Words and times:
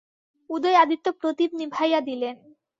উদয়াদিত্য 0.49 1.07
প্রদীপ 1.19 1.51
নিবাইয়া 1.53 1.99
দিলেন। 2.01 2.35